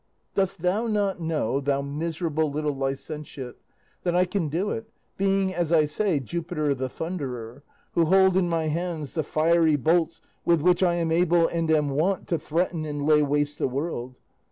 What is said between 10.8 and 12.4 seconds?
I am able and am wont to